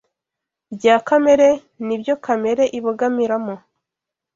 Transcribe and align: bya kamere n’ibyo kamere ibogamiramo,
bya 0.75 0.95
kamere 1.07 1.49
n’ibyo 1.85 2.13
kamere 2.25 2.63
ibogamiramo, 2.77 3.55